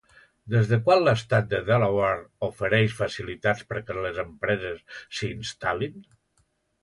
Des 0.51 0.69
de 0.69 0.77
quan 0.85 1.01
l'estat 1.07 1.49
de 1.49 1.59
Delaware 1.67 2.23
ofereix 2.47 2.95
facilitats 3.01 3.67
perquè 3.73 3.97
les 4.07 4.19
empreses 4.23 4.99
s'hi 5.19 5.29
instal·lin? 5.35 6.01